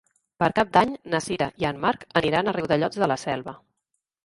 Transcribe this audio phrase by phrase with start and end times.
[0.43, 3.57] Per Cap d'Any na Sira i en Marc aniran a Riudellots de la Selva.